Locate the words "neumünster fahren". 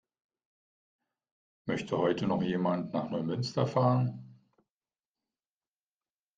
3.11-4.35